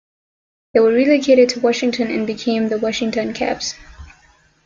They 0.73 0.79
were 0.79 0.89
relocated 0.93 1.49
to 1.49 1.59
Washington 1.59 2.09
and 2.09 2.25
became 2.25 2.69
the 2.69 2.79
Washington 2.79 3.33
Caps. 3.33 3.75